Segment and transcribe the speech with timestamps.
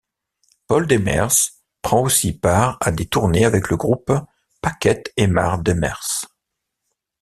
[0.65, 1.51] Paul Demers
[1.83, 4.11] prend aussi part à des tournées avec le groupe
[4.63, 6.25] Paquette-Aymar-Demers.